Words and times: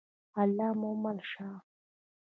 الله 0.41 0.69
مو 0.79 0.91
مل 1.03 1.17
شه؟ 1.31 1.47